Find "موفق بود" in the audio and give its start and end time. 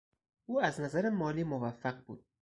1.43-2.25